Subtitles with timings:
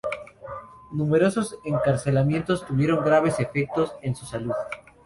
[0.91, 4.53] Numerosos encarcelamientos tuvieron graves efectos en su salud.